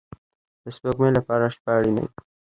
د 0.63 0.65
سپوږمۍ 0.75 1.11
لپاره 1.17 1.45
شپه 1.55 1.71
اړین 1.77 1.95
ده 1.97 2.05